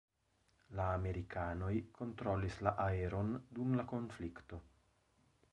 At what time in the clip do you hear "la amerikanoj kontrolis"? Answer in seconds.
0.79-2.57